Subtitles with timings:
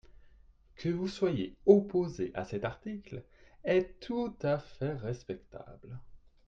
[0.77, 3.21] Que vous soyez opposé à cet article
[3.63, 5.99] est tout à fait respectable.